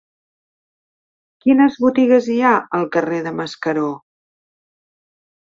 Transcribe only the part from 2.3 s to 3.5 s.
hi ha al carrer de